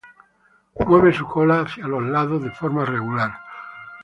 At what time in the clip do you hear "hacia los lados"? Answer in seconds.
1.61-2.41